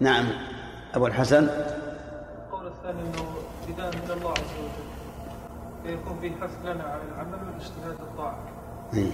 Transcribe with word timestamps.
نعم. 0.00 0.24
أبو 0.94 1.06
الحسن. 1.06 1.44
القول 1.44 2.66
الثاني 2.66 3.00
أنه 3.00 3.24
ابتداء 3.68 3.88
من 3.88 4.10
الله 4.16 4.30
عز 4.30 4.52
وجل. 4.62 4.86
فيكون 5.84 6.18
فيه 6.20 6.30
حث 6.40 6.50
لنا 6.64 6.84
على 6.84 7.00
العمل 7.14 7.38
والاجتهاد 7.46 7.96
الطاعة. 8.00 8.38
إيه. 8.94 9.12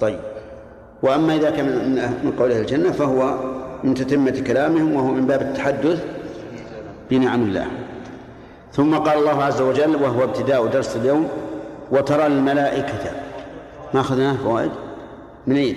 طيب. 0.00 0.20
وأما 1.02 1.34
إذا 1.34 1.50
كان 1.50 1.64
من- 1.66 2.24
من 2.24 2.32
قول 2.38 2.52
أهل 2.52 2.60
الجنة 2.60 2.90
فهو 2.92 3.38
من 3.84 3.94
تتمة 3.94 4.40
كلامهم 4.46 4.94
وهو 4.94 5.06
من 5.08 5.26
باب 5.26 5.42
التحدث 5.42 6.04
بنعم 7.10 7.42
الله. 7.42 7.66
ثم 8.72 8.94
قال 8.98 9.18
الله 9.18 9.44
عز 9.44 9.60
وجل 9.60 9.96
وهو 10.02 10.24
ابتداء 10.24 10.66
درس 10.66 10.96
اليوم 10.96 11.28
وترى 11.90 12.26
الملائكة 12.26 13.10
ما 13.94 14.00
أخذناه 14.00 14.36
فوائد؟ 14.36 14.70
منين؟ 15.46 15.76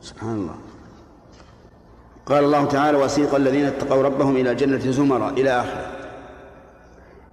سبحان 0.00 0.34
الله. 0.34 0.54
قال 2.32 2.44
الله 2.44 2.64
تعالى 2.64 2.98
وسيق 2.98 3.34
الذين 3.34 3.64
اتقوا 3.64 4.02
ربهم 4.02 4.36
إلى 4.36 4.50
الجنة 4.50 4.78
زمرا 4.78 5.30
إلى 5.30 5.50
آخره 5.50 5.86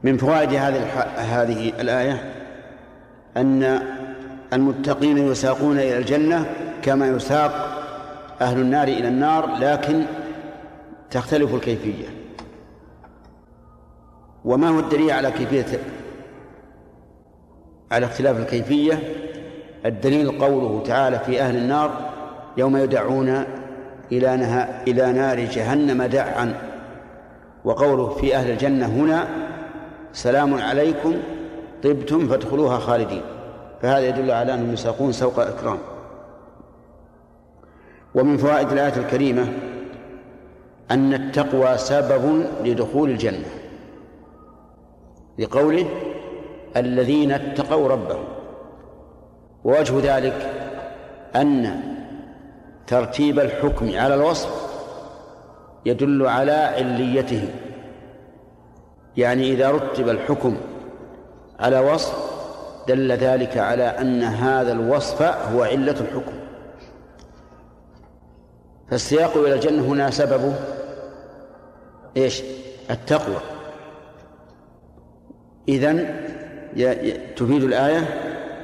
من 0.03 0.17
فوائد 0.17 0.53
هذه. 0.53 0.83
هذه 1.15 1.69
الآية 1.81 2.33
أن 3.37 3.81
المتقين 4.53 5.17
يساقون 5.17 5.77
إلى 5.77 5.97
الجنة 5.97 6.45
كما 6.81 7.07
يساق 7.07 7.83
أهل 8.41 8.59
النار 8.61 8.87
إلى 8.87 9.07
النار 9.07 9.55
لكن 9.55 10.05
تختلف 11.11 11.53
الكيفية 11.53 12.07
وما 14.45 14.69
هو 14.69 14.79
الدليل 14.79 15.11
على 15.11 15.31
كيفية 15.31 15.79
على 17.91 18.05
اختلاف 18.05 18.39
الكيفية 18.39 18.99
الدليل 19.85 20.31
قوله 20.31 20.83
تعالى 20.83 21.19
في 21.19 21.41
أهل 21.41 21.55
النار 21.55 22.11
يوم 22.57 22.77
يدعون 22.77 23.58
إلى 24.11 24.37
نها 24.37 24.83
إلى 24.87 25.11
نار 25.11 25.39
جهنم 25.39 26.03
دعا. 26.03 26.53
وقوله 27.63 28.09
في 28.09 28.35
أهل 28.35 28.51
الجنة 28.51 28.85
هنا 28.85 29.27
سلام 30.13 30.61
عليكم 30.61 31.13
طبتم 31.83 32.27
فادخلوها 32.27 32.77
خالدين. 32.77 33.21
فهذا 33.81 34.07
يدل 34.07 34.31
على 34.31 34.53
أنهم 34.53 34.73
يساقون 34.73 35.11
سوق 35.11 35.39
إكرام. 35.39 35.77
ومن 38.15 38.37
فوائد 38.37 38.71
الآية 38.71 38.97
الكريمة 38.97 39.47
أن 40.91 41.13
التقوى 41.13 41.77
سبب 41.77 42.45
لدخول 42.63 43.09
الجنة. 43.09 43.47
لقوله 45.39 45.85
الذين 46.77 47.31
اتقوا 47.31 47.87
ربهم. 47.87 48.23
ووجه 49.63 50.17
ذلك 50.17 50.51
أن 51.35 51.88
ترتيب 52.89 53.39
الحكم 53.39 53.99
على 53.99 54.13
الوصف 54.13 54.49
يدل 55.85 56.27
على 56.27 56.51
عليته. 56.51 57.49
يعني 59.17 59.51
إذا 59.51 59.71
رتب 59.71 60.09
الحكم 60.09 60.57
على 61.59 61.79
وصف 61.79 62.13
دل 62.87 63.11
ذلك 63.11 63.57
على 63.57 63.83
أن 63.83 64.23
هذا 64.23 64.71
الوصف 64.71 65.21
هو 65.21 65.63
علة 65.63 65.91
الحكم. 65.91 66.33
فالسياق 68.91 69.37
إلى 69.37 69.53
الجنة 69.53 69.81
هنا 69.81 70.11
سببه 70.11 70.55
إيش؟ 72.17 72.43
التقوى. 72.91 73.41
إذن 75.67 76.15
تفيد 77.35 77.63
الآية 77.63 77.99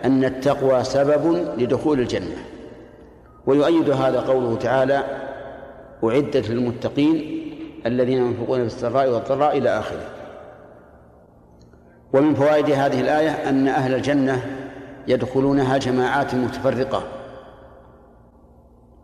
أن 0.06 0.26
التقوى 0.26 0.84
سبب 0.84 1.54
لدخول 1.58 2.00
الجنة. 2.00 2.55
ويؤيد 3.48 3.90
هذا 3.90 4.20
قوله 4.20 4.56
تعالى 4.56 5.04
أعدت 6.04 6.50
للمتقين 6.50 7.42
الذين 7.86 8.18
ينفقون 8.18 8.60
في 8.60 8.66
السراء 8.66 9.10
والضراء 9.10 9.58
إلى 9.58 9.80
آخره. 9.80 10.10
ومن 12.14 12.36
فوائد 12.36 12.70
هذه 12.70 13.02
الآية 13.02 13.50
أن 13.50 13.68
أهل 13.68 13.94
الجنة 13.94 14.42
يدخلونها 15.08 15.78
جماعات 15.78 16.36
متفرقة 16.36 17.04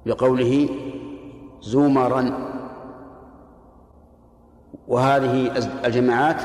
لقوله 0.06 0.70
زمرا 1.62 2.52
وهذه 4.88 5.52
الجماعات 5.86 6.42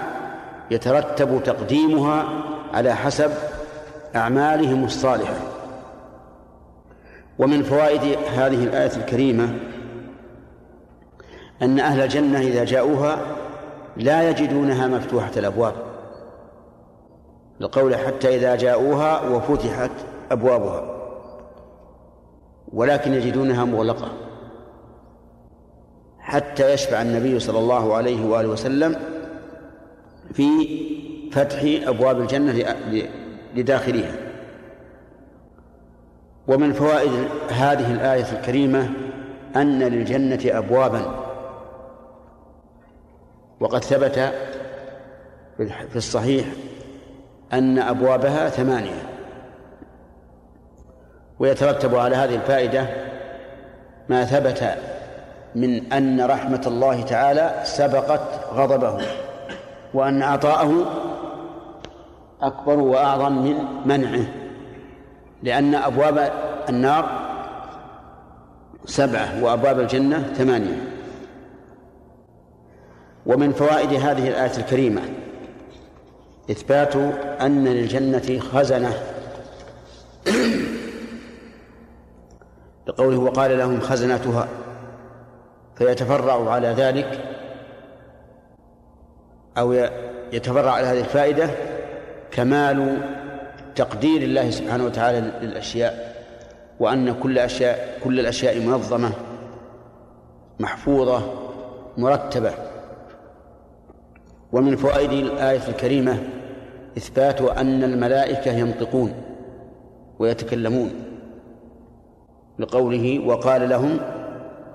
يترتب 0.70 1.42
تقديمها 1.42 2.26
على 2.74 2.94
حسب 2.94 3.30
أعمالهم 4.16 4.84
الصالحة. 4.84 5.55
ومن 7.38 7.62
فوائد 7.62 8.18
هذه 8.34 8.64
الآية 8.64 8.96
الكريمة 8.96 9.54
أن 11.62 11.80
أهل 11.80 12.00
الجنة 12.00 12.40
إذا 12.40 12.64
جاءوها 12.64 13.18
لا 13.96 14.30
يجدونها 14.30 14.86
مفتوحة 14.86 15.30
الأبواب. 15.36 15.74
لقول 17.60 17.96
حتى 17.96 18.36
إذا 18.36 18.56
جاءوها 18.56 19.28
وفتحت 19.28 19.90
أبوابها 20.30 20.96
ولكن 22.72 23.12
يجدونها 23.12 23.64
مغلقة. 23.64 24.12
حتى 26.18 26.72
يشفع 26.72 27.02
النبي 27.02 27.40
صلى 27.40 27.58
الله 27.58 27.94
عليه 27.94 28.26
وآله 28.26 28.48
وسلم 28.48 28.96
في 30.32 30.48
فتح 31.32 31.88
أبواب 31.88 32.20
الجنة 32.20 32.76
لداخلها. 33.54 34.25
ومن 36.48 36.72
فوائد 36.72 37.28
هذه 37.50 37.92
الآية 37.92 38.32
الكريمة 38.32 38.90
أن 39.56 39.78
للجنة 39.78 40.58
أبوابا. 40.58 41.26
وقد 43.60 43.84
ثبت 43.84 44.32
في 45.90 45.96
الصحيح 45.96 46.46
أن 47.52 47.78
أبوابها 47.78 48.48
ثمانية. 48.48 49.02
ويترتب 51.38 51.94
على 51.94 52.16
هذه 52.16 52.34
الفائدة 52.34 52.86
ما 54.08 54.24
ثبت 54.24 54.74
من 55.54 55.92
أن 55.92 56.20
رحمة 56.20 56.62
الله 56.66 57.02
تعالى 57.02 57.60
سبقت 57.64 58.20
غضبه 58.52 59.04
وأن 59.94 60.22
عطاءه 60.22 60.86
أكبر 62.42 62.78
وأعظم 62.78 63.32
من 63.32 63.56
منعه. 63.84 64.45
لأن 65.46 65.74
أبواب 65.74 66.32
النار 66.68 67.26
سبعة 68.84 69.44
وأبواب 69.44 69.80
الجنة 69.80 70.22
ثمانية. 70.22 70.92
ومن 73.26 73.52
فوائد 73.52 73.92
هذه 73.92 74.28
الآية 74.28 74.56
الكريمة 74.58 75.02
إثبات 76.50 76.96
أن 77.40 77.64
للجنة 77.64 78.40
خزنة. 78.40 78.92
لقوله 82.86 83.18
وقال 83.18 83.58
لهم 83.58 83.80
خزنتها 83.80 84.48
فيتفرع 85.76 86.50
على 86.50 86.68
ذلك 86.68 87.20
أو 89.58 89.72
يتفرع 90.32 90.72
على 90.72 90.86
هذه 90.86 91.00
الفائدة 91.00 91.50
كمال 92.30 93.00
تقدير 93.76 94.22
الله 94.22 94.50
سبحانه 94.50 94.84
وتعالى 94.84 95.32
للأشياء 95.42 96.16
وأن 96.80 97.14
كل 97.22 97.38
أشياء 97.38 97.98
كل 98.04 98.20
الأشياء 98.20 98.60
منظمة 98.60 99.12
محفوظة 100.60 101.22
مرتبة. 101.98 102.52
ومن 104.52 104.76
فوائد 104.76 105.10
الآية 105.10 105.68
الكريمة 105.68 106.18
إثبات 106.96 107.40
أن 107.40 107.84
الملائكة 107.84 108.50
ينطقون 108.50 109.14
ويتكلمون 110.18 110.90
لقوله 112.58 113.26
وقال 113.26 113.68
لهم 113.68 114.00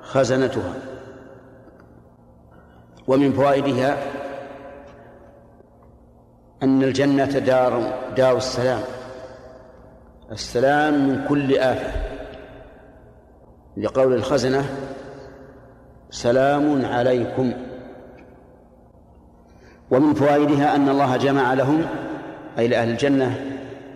خزنتها. 0.01 0.73
ومن 3.07 3.33
فوائدها 3.33 3.97
أن 6.63 6.83
الجنة 6.83 7.25
دار 7.25 7.93
دار 8.17 8.37
السلام. 8.37 8.81
السلام 10.31 11.07
من 11.07 11.25
كل 11.29 11.57
آفة. 11.57 11.91
لقول 13.77 14.13
الخزنة 14.13 14.65
سلام 16.09 16.85
عليكم. 16.85 17.53
ومن 19.91 20.13
فوائدها 20.13 20.75
أن 20.75 20.89
الله 20.89 21.17
جمع 21.17 21.53
لهم 21.53 21.85
أي 22.59 22.67
لأهل 22.67 22.89
الجنة 22.89 23.41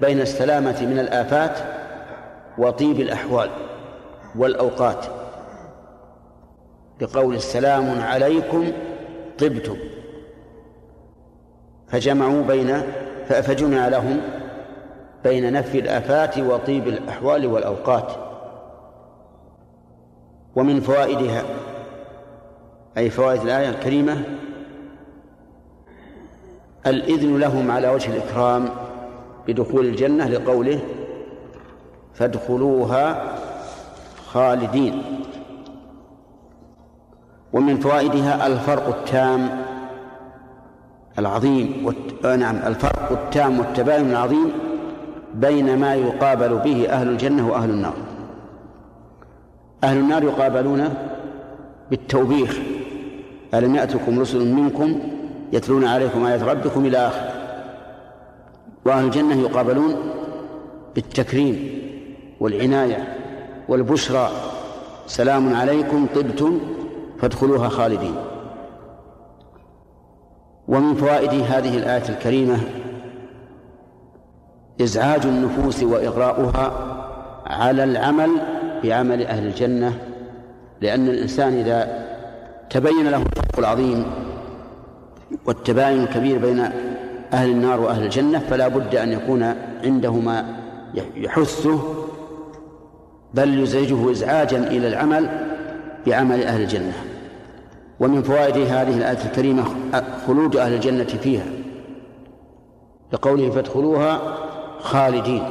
بين 0.01 0.21
السلامة 0.21 0.81
من 0.81 0.99
الآفات 0.99 1.59
وطيب 2.57 2.99
الأحوال 2.99 3.49
والأوقات. 4.35 5.05
بقول 6.99 7.35
السلام 7.35 8.01
عليكم 8.01 8.71
طبتم. 9.39 9.77
فجمعوا 11.88 12.43
بين 12.43 12.81
فجمع 13.27 13.88
لهم 13.88 14.21
بين 15.25 15.54
نفي 15.54 15.80
الآفات 15.80 16.38
وطيب 16.38 16.88
الأحوال 16.88 17.45
والأوقات 17.45 18.12
ومن 20.56 20.80
فوائدها 20.80 21.44
أي 22.98 23.10
فوائد 23.10 23.42
الآية 23.42 23.69
الكريمة 23.69 24.24
الإذن 26.88 27.38
لهم 27.39 27.72
على 27.72 27.89
وجه 27.89 28.12
الإكرام 28.12 28.69
بدخول 29.48 29.86
الجنة 29.86 30.27
لقوله 30.27 30.80
فادخلوها 32.13 33.36
خالدين 34.25 35.01
ومن 37.54 37.77
فوائدها 37.80 38.48
الفرق 38.48 38.88
التام 38.88 39.50
العظيم 41.19 41.86
والت... 41.86 42.25
آه 42.25 42.36
نعم 42.36 42.56
الفرق 42.56 43.12
التام 43.12 43.60
والتباين 43.60 44.12
العظيم 44.12 44.64
بين 45.35 45.79
ما 45.79 45.95
يقابل 45.95 46.57
به 46.57 46.89
أهل 46.89 47.07
الجنة 47.07 47.49
وأهل 47.49 47.69
النار. 47.69 47.93
أهل 49.83 49.97
النار 49.97 50.23
يقابلون 50.23 50.93
بالتوبيخ. 51.89 52.57
ألم 53.53 53.75
يأتكم 53.75 54.19
رسل 54.19 54.53
منكم 54.53 54.99
يتلون 55.53 55.85
عليكم 55.85 56.25
آيات 56.25 56.43
ربكم 56.43 56.85
إلى 56.85 56.97
آخر. 56.97 57.29
وأهل 58.85 59.05
الجنة 59.05 59.35
يقابلون 59.35 59.95
بالتكريم 60.95 61.69
والعناية 62.39 63.17
والبشرى. 63.69 64.29
سلام 65.07 65.55
عليكم 65.55 66.07
طبتم 66.15 66.59
فادخلوها 67.19 67.69
خالدين. 67.69 68.15
ومن 70.67 70.95
فوائد 70.95 71.33
هذه 71.33 71.77
الآية 71.77 72.09
الكريمة 72.09 72.57
إزعاج 74.81 75.25
النفوس 75.25 75.83
وإغراؤها 75.83 76.72
على 77.45 77.83
العمل 77.83 78.30
بعمل 78.83 79.25
أهل 79.25 79.48
الجنة 79.48 79.94
لأن 80.81 81.07
الإنسان 81.07 81.54
إذا 81.54 82.06
تبين 82.69 83.07
له 83.07 83.18
الفرق 83.18 83.60
العظيم 83.60 84.06
والتباين 85.45 86.04
الكبير 86.04 86.38
بين 86.38 86.60
أهل 87.33 87.50
النار 87.50 87.81
وأهل 87.81 88.04
الجنة 88.04 88.39
فلا 88.39 88.68
بد 88.68 88.95
أن 88.95 89.12
يكون 89.12 89.44
عنده 89.83 90.12
ما 90.12 90.45
يحثه 91.16 91.80
بل 93.33 93.60
يزعجه 93.60 94.12
إزعاجا 94.12 94.57
إلى 94.57 94.88
العمل 94.88 95.30
بعمل 96.07 96.44
أهل 96.44 96.62
الجنة. 96.62 96.94
ومن 98.00 98.24
فوائد 98.24 98.57
هذه 98.57 98.98
الآية 98.98 99.25
الكريمة 99.25 99.63
خلود 100.27 100.56
أهل 100.56 100.74
الجنة 100.74 101.04
فيها 101.04 101.45
لقوله 103.13 103.50
فادخلوها 103.50 104.22
خالدين. 104.85 105.43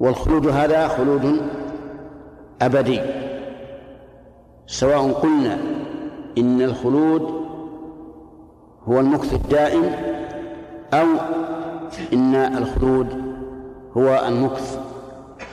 والخلود 0.00 0.46
هذا 0.46 0.88
خلود 0.88 1.40
أبدي. 2.62 3.00
سواء 4.66 5.12
قلنا 5.12 5.58
إن 6.38 6.62
الخلود 6.62 7.40
هو 8.88 9.00
المكث 9.00 9.34
الدائم 9.34 9.92
أو 10.94 11.06
إن 12.12 12.34
الخلود 12.34 13.06
هو 13.96 14.24
المكث 14.28 14.78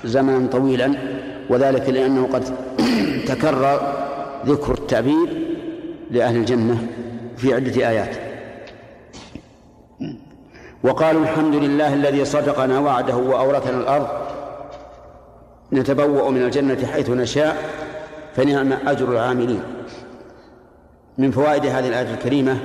زمنا 0.06 0.48
طويلا 0.48 0.94
وذلك 1.50 1.90
لأنه 1.90 2.28
قد 2.34 2.44
تكرر 3.30 3.94
ذكر 4.46 4.74
التعبير 4.74 5.28
لأهل 6.12 6.36
الجنة 6.36 6.88
في 7.38 7.54
عدة 7.54 7.90
آيات. 7.90 8.27
وقالوا 10.84 11.22
الحمد 11.22 11.56
لله 11.56 11.94
الذي 11.94 12.26
صدقنا 12.26 12.80
وعده 12.80 13.16
وأورثنا 13.16 13.78
الأرض. 13.78 14.08
نتبوأ 15.74 16.30
من 16.30 16.42
الجنة 16.44 16.86
حيث 16.86 17.10
نشاء 17.10 17.58
فنعم 18.36 18.74
أجر 18.74 19.12
العاملين. 19.12 19.64
من 21.18 21.32
فوائد 21.32 21.66
هذه 21.66 21.88
الآية 21.88 22.14
الكريمة 22.14 22.60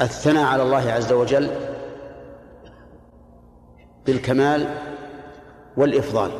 الثناء 0.00 0.44
على 0.44 0.62
الله 0.62 0.92
عز 0.92 1.12
وجل 1.12 1.50
بالكمال 4.06 4.66
والإفضال. 5.76 6.30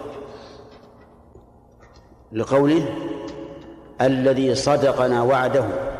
لقوله 2.33 2.85
الذي 4.01 4.55
صدقنا 4.55 5.23
وعده 5.23 5.92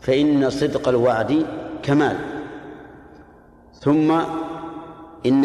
فإن 0.00 0.50
صدق 0.50 0.88
الوعد 0.88 1.46
كمال. 1.82 2.16
ثم 3.80 4.12
إن 5.26 5.44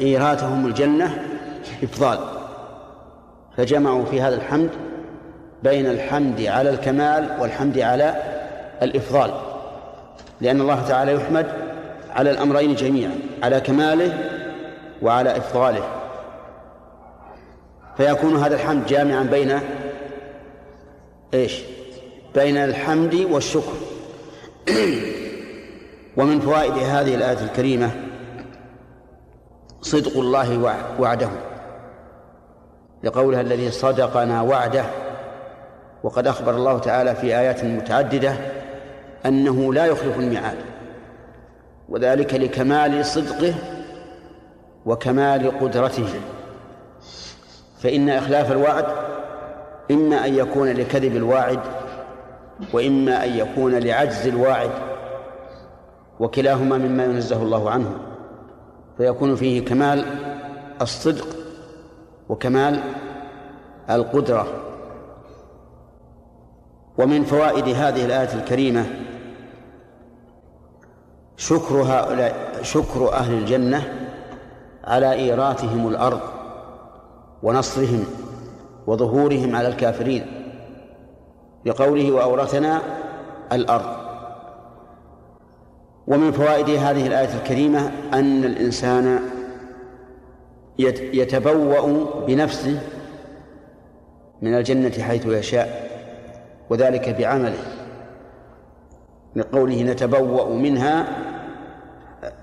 إيراتهم 0.00 0.66
الجنة 0.66 1.24
إفضال. 1.82 2.18
فجمعوا 3.56 4.04
في 4.04 4.20
هذا 4.20 4.34
الحمد 4.34 4.70
بين 5.62 5.86
الحمد 5.86 6.40
على 6.40 6.70
الكمال 6.70 7.36
والحمد 7.40 7.78
على 7.78 8.14
الإفضال. 8.82 9.30
لأن 10.40 10.60
الله 10.60 10.88
تعالى 10.88 11.12
يحمد 11.12 11.46
على 12.10 12.30
الأمرين 12.30 12.74
جميعا 12.74 13.14
على 13.42 13.60
كماله 13.60 14.18
وعلى 15.02 15.36
إفضاله. 15.36 15.84
فيكون 17.96 18.36
هذا 18.36 18.54
الحمد 18.54 18.86
جامعا 18.86 19.22
بين 19.22 19.60
إيش؟ 21.34 21.62
بين 22.34 22.56
الحمد 22.56 23.14
والشكر. 23.14 23.72
ومن 26.16 26.40
فوائد 26.40 26.72
هذه 26.72 27.14
الآية 27.14 27.44
الكريمة 27.44 27.90
صدق 29.80 30.18
الله 30.18 30.58
وعده. 30.98 31.28
لقولها 33.04 33.40
الذي 33.40 33.70
صدقنا 33.70 34.42
وعده. 34.42 34.84
وقد 36.02 36.26
أخبر 36.26 36.54
الله 36.54 36.78
تعالى 36.78 37.14
في 37.14 37.38
آيات 37.38 37.64
متعددة 37.64 38.34
أنه 39.26 39.74
لا 39.74 39.86
يخلف 39.86 40.18
الميعاد. 40.18 40.58
وذلك 41.88 42.34
لكمال 42.34 43.04
صدقه 43.04 43.54
وكمال 44.86 45.60
قدرته. 45.60 46.08
فإن 47.80 48.08
إخلاف 48.08 48.52
الوعد 48.52 48.86
إما 49.90 50.26
أن 50.26 50.34
يكون 50.34 50.68
لكذب 50.68 51.16
الواعد 51.16 51.60
وإما 52.72 53.24
أن 53.24 53.30
يكون 53.30 53.74
لعجز 53.74 54.26
الواعد 54.26 54.70
وكلاهما 56.20 56.78
مما 56.78 57.04
ينزه 57.04 57.42
الله 57.42 57.70
عنه 57.70 57.98
فيكون 58.96 59.36
فيه 59.36 59.64
كمال 59.64 60.04
الصدق 60.80 61.26
وكمال 62.28 62.80
القدرة. 63.90 64.46
ومن 66.98 67.24
فوائد 67.24 67.68
هذه 67.68 68.04
الآية 68.04 68.34
الكريمة 68.34 68.86
شكر 71.36 71.74
هؤلاء 71.74 72.62
شكر 72.62 73.12
أهل 73.12 73.34
الجنة 73.34 74.08
على 74.84 75.12
إيراثهم 75.12 75.88
الأرض 75.88 76.20
ونصرهم 77.42 78.04
وظهورهم 78.86 79.56
على 79.56 79.68
الكافرين. 79.68 80.41
لقوله 81.66 82.12
وأورثنا 82.12 82.82
الأرض. 83.52 83.96
ومن 86.06 86.32
فوائد 86.32 86.70
هذه 86.70 87.06
الآية 87.06 87.34
الكريمة 87.34 87.92
أن 88.12 88.44
الإنسان 88.44 89.20
يتبوأ 91.12 92.04
بنفسه 92.26 92.80
من 94.42 94.54
الجنة 94.54 94.90
حيث 94.90 95.26
يشاء 95.26 95.90
وذلك 96.70 97.08
بعمله. 97.08 97.64
لقوله 99.36 99.82
نتبوأ 99.82 100.54
منها 100.54 101.06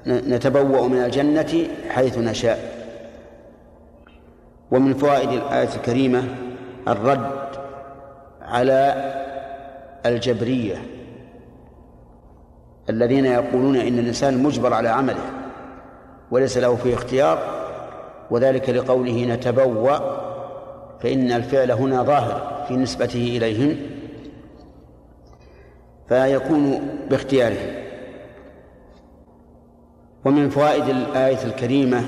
نتبوأ 0.07 0.87
من 0.87 0.97
الجنة 0.97 1.67
حيث 1.89 2.17
نشاء. 2.17 2.79
ومن 4.71 4.93
فوائد 4.93 5.29
الآية 5.29 5.75
الكريمة 5.75 6.23
الرد 6.87 7.48
على 8.49 9.13
الجبرية 10.05 10.75
الذين 12.89 13.25
يقولون 13.25 13.75
إن 13.75 13.99
الإنسان 13.99 14.43
مجبر 14.43 14.73
على 14.73 14.89
عمله 14.89 15.31
وليس 16.31 16.57
له 16.57 16.75
فيه 16.75 16.93
اختيار 16.93 17.39
وذلك 18.31 18.69
لقوله 18.69 19.25
نتبوأ 19.25 19.99
فإن 20.99 21.31
الفعل 21.31 21.71
هنا 21.71 22.03
ظاهر 22.03 22.65
في 22.67 22.75
نسبته 22.75 23.37
إليهم 23.37 23.77
فيكون 26.09 26.81
باختيارهم 27.09 27.79
ومن 30.25 30.49
فوائد 30.49 30.89
الآية 30.89 31.43
الكريمة 31.43 32.03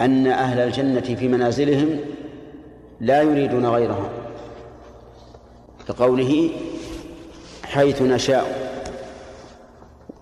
أن 0.00 0.26
أهل 0.26 0.58
الجنة 0.58 1.00
في 1.00 1.28
منازلهم 1.28 1.96
لا 3.00 3.22
يريدون 3.22 3.66
غيرها 3.66 4.21
كقوله 5.88 6.50
حيث 7.64 8.02
نشاء. 8.02 8.72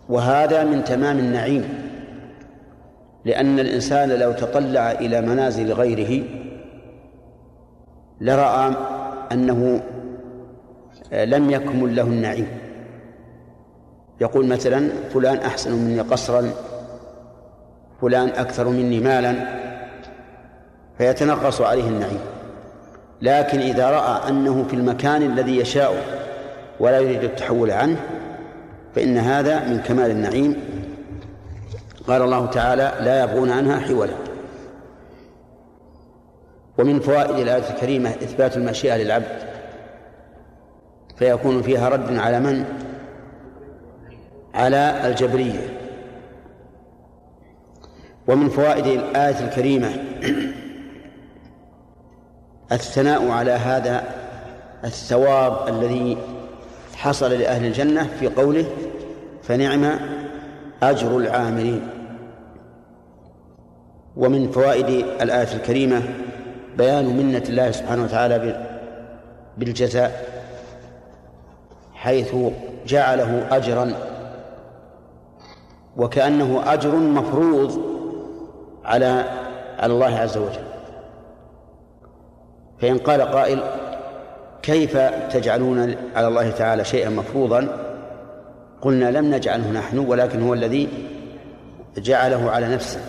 وهذا 0.09 0.65
من 0.65 0.85
تمام 0.85 1.19
النعيم 1.19 1.91
لأن 3.25 3.61
الإنسان 3.61 4.09
لو 4.09 4.33
تطلع 4.33 4.91
إلى 4.93 5.21
منازل 5.21 5.73
غيره 5.73 6.25
لرأى 8.21 8.75
أنه 9.33 9.83
لم 11.13 11.51
يكمل 11.51 11.97
له 11.97 12.03
النعيم. 12.03 12.49
يقول 14.21 14.47
مثلا 14.47 14.89
فلان 15.15 15.37
أحسن 15.37 15.73
مني 15.73 16.01
قصرا 16.01 16.51
فلان 18.01 18.29
أكثر 18.29 18.69
مني 18.69 19.01
مالا 19.01 19.35
فيتنقص 20.99 21.61
عليه 21.61 21.89
النعيم. 21.89 22.21
لكن 23.23 23.61
إذا 23.61 23.91
رأى 23.91 24.29
أنه 24.29 24.65
في 24.65 24.77
المكان 24.77 25.23
الذي 25.23 25.57
يشاء 25.57 26.21
ولا 26.81 27.01
يريد 27.01 27.25
التحول 27.25 27.71
عنه 27.71 27.97
فإن 28.95 29.19
هذا 29.19 29.69
من 29.69 29.79
كمال 29.79 30.11
النعيم. 30.11 30.57
قال 32.07 32.23
الله 32.23 32.47
تعالى 32.47 32.93
لا 33.01 33.23
يبغون 33.23 33.51
عنها 33.51 33.81
حولا. 33.81 34.13
ومن 36.79 37.01
فوائد 37.01 37.39
الآية 37.39 37.71
الكريمة 37.71 38.11
إثبات 38.11 38.57
المشيئة 38.57 38.97
للعبد 38.97 39.39
فيكون 41.17 41.63
فيها 41.63 41.89
رد 41.89 42.17
على 42.17 42.41
من؟ 42.41 42.65
على 44.55 45.07
الجبرية. 45.07 45.79
ومن 48.29 48.49
فوائد 48.49 48.87
الآية 48.87 49.45
الكريمة 49.45 49.91
الثناء 52.73 53.29
على 53.29 53.51
هذا 53.51 54.05
الثواب 54.85 55.69
الذي 55.69 56.19
حصل 56.97 57.31
لأهل 57.31 57.65
الجنة 57.65 58.09
في 58.21 58.29
قوله 58.29 58.65
فنعم 59.43 59.99
أجر 60.83 61.17
العاملين. 61.17 61.89
ومن 64.17 64.51
فوائد 64.51 64.89
الآية 65.21 65.55
الكريمة 65.55 66.03
بيان 66.77 67.05
منة 67.17 67.43
الله 67.49 67.71
سبحانه 67.71 68.03
وتعالى 68.03 68.67
بالجزاء 69.59 70.25
حيث 71.95 72.35
جعله 72.87 73.47
أجرا 73.51 73.93
وكأنه 75.97 76.63
أجر 76.67 76.95
مفروض 76.97 77.81
على 78.85 79.25
على 79.79 79.93
الله 79.93 80.19
عز 80.19 80.37
وجل. 80.37 80.70
فإن 82.81 82.99
قال 82.99 83.23
قائل 83.23 83.63
كيف 84.63 84.97
تجعلون 85.33 85.95
على 86.17 86.29
الله 86.29 86.51
تعالى 86.51 86.85
شيئا 86.85 87.11
مفروضا؟ 87.11 87.69
قلنا 88.81 89.11
لم 89.11 89.35
نجعله 89.35 89.71
نحن 89.71 89.99
ولكن 89.99 90.43
هو 90.43 90.55
الذي 90.55 90.89
جعله 91.99 92.51
على 92.51 92.69
نفسه. 92.69 93.01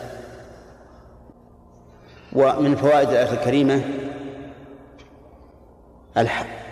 ومن 2.34 2.76
فوائد 2.76 3.10
الآية 3.10 3.34
الكريمة 3.34 3.82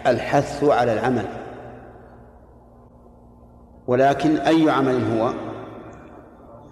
الحث 0.07 0.63
على 0.63 0.93
العمل. 0.93 1.25
ولكن 3.87 4.37
أي 4.37 4.69
عمل 4.69 5.17
هو؟ 5.17 5.33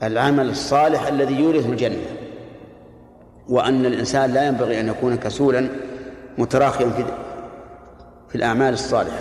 العمل 0.04 0.50
الصالح 0.50 1.08
الذي 1.08 1.40
يورث 1.40 1.66
الجنة. 1.66 2.06
وأن 3.50 3.86
الإنسان 3.86 4.34
لا 4.34 4.48
ينبغي 4.48 4.80
أن 4.80 4.88
يكون 4.88 5.16
كسولا 5.16 5.70
متراخيا 6.38 6.90
في 6.90 7.04
في 8.30 8.36
الأعمال 8.36 8.74
الصالحة. 8.74 9.20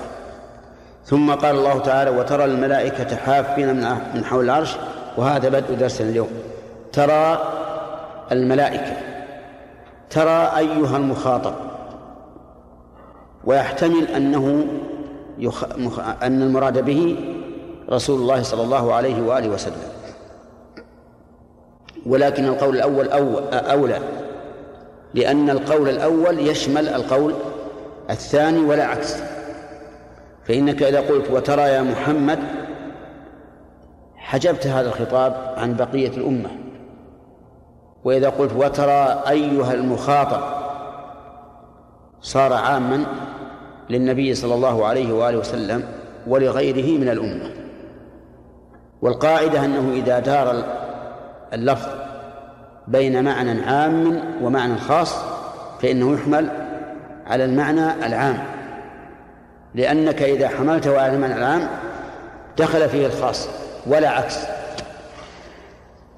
ثم 1.04 1.34
قال 1.34 1.56
الله 1.56 1.78
تعالى 1.78 2.10
وترى 2.10 2.44
الملائكة 2.44 3.16
حافين 3.16 3.74
من 4.14 4.24
حول 4.24 4.44
العرش 4.44 4.76
وهذا 5.16 5.48
بدء 5.48 5.74
درسنا 5.74 6.08
اليوم. 6.08 6.28
ترى 6.92 7.52
الملائكة 8.32 8.96
ترى 10.10 10.52
أيها 10.56 10.96
المخاطب. 10.96 11.54
ويحتمل 13.44 14.08
أنه 14.08 14.66
يخ... 15.38 15.64
مخ... 15.76 15.98
أن 16.22 16.42
المراد 16.42 16.84
به 16.84 17.16
رسول 17.90 18.20
الله 18.20 18.42
صلى 18.42 18.62
الله 18.62 18.94
عليه 18.94 19.22
وآله 19.22 19.48
وسلم. 19.48 19.82
ولكن 22.06 22.44
القول 22.44 22.76
الأول 22.76 23.08
أو 23.08 23.38
أولى. 23.52 23.98
لأن 25.16 25.50
القول 25.50 25.88
الأول 25.88 26.38
يشمل 26.38 26.88
القول 26.88 27.34
الثاني 28.10 28.58
ولا 28.58 28.84
عكس. 28.84 29.16
فإنك 30.44 30.82
إذا 30.82 31.00
قلت 31.00 31.30
وترى 31.30 31.62
يا 31.62 31.82
محمد 31.82 32.38
حجبت 34.16 34.66
هذا 34.66 34.88
الخطاب 34.88 35.54
عن 35.56 35.76
بقية 35.76 36.08
الأمة. 36.08 36.50
وإذا 38.04 38.28
قلت 38.28 38.52
وترى 38.56 39.22
أيها 39.28 39.74
المخاطب 39.74 40.40
صار 42.20 42.52
عاما 42.52 43.06
للنبي 43.90 44.34
صلى 44.34 44.54
الله 44.54 44.86
عليه 44.86 45.12
وآله 45.12 45.38
وسلم 45.38 45.84
ولغيره 46.26 46.98
من 46.98 47.08
الأمة. 47.08 47.50
والقاعدة 49.02 49.64
أنه 49.64 49.92
إذا 49.92 50.18
دار 50.18 50.64
اللفظ 51.52 52.05
بين 52.88 53.24
معنى 53.24 53.62
عام 53.62 54.22
ومعنى 54.42 54.78
خاص 54.78 55.14
فإنه 55.82 56.14
يحمل 56.14 56.50
على 57.26 57.44
المعنى 57.44 58.06
العام. 58.06 58.38
لأنك 59.74 60.22
إذا 60.22 60.48
حملته 60.48 61.00
على 61.00 61.14
المعنى 61.14 61.34
العام 61.34 61.68
دخل 62.58 62.88
فيه 62.88 63.06
الخاص 63.06 63.48
ولا 63.86 64.10
عكس. 64.10 64.38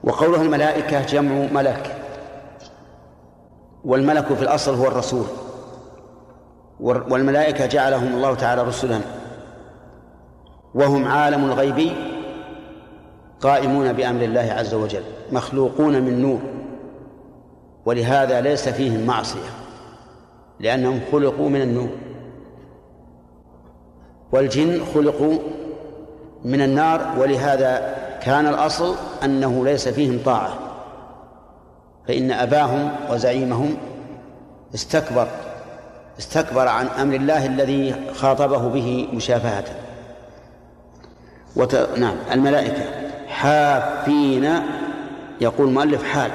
وقوله 0.04 0.42
الملائكة 0.42 1.02
جمع 1.02 1.46
ملك 1.52 1.94
والملك 3.84 4.34
في 4.34 4.42
الأصل 4.42 4.75
هو 4.75 4.87
الرسول. 4.87 5.26
والملائكة 6.80 7.66
جعلهم 7.66 8.14
الله 8.14 8.34
تعالى 8.34 8.62
رسلا. 8.62 9.00
وهم 10.75 11.04
عالم 11.04 11.44
الغيب 11.44 11.92
قائمون 13.40 13.92
بأمر 13.92 14.22
الله 14.22 14.52
عز 14.58 14.75
وجل 14.75 15.02
مخلوقون 15.32 16.02
من 16.02 16.22
نور. 16.22 16.40
ولهذا 17.88 18.40
ليس 18.40 18.68
فيهم 18.68 19.07
معصية 19.07 19.50
لأنهم 20.61 21.00
خلقوا 21.12 21.49
من 21.49 21.62
النور. 21.62 21.88
والجن 24.33 24.85
خلقوا 24.95 25.38
من 26.45 26.62
النار 26.62 27.14
ولهذا 27.18 27.97
كان 28.23 28.47
الأصل 28.47 28.95
أنه 29.25 29.64
ليس 29.64 29.88
فيهم 29.88 30.21
طاعة. 30.25 30.59
فإن 32.09 32.30
أباهم 32.30 32.90
وزعيمهم 33.11 33.76
استكبر 34.75 35.28
استكبر 36.18 36.68
عن 36.68 36.87
أمر 36.87 37.14
الله 37.14 37.47
الذي 37.47 37.95
خاطبه 38.14 38.68
به 38.68 39.09
مشافهة. 39.12 39.64
وت... 41.57 41.75
نعم 41.75 42.16
الملائكة 42.33 42.83
حافين 43.28 44.61
يقول 45.40 45.68
المؤلف 45.68 46.04
حال. 46.04 46.30